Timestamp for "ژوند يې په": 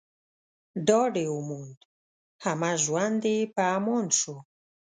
2.83-3.63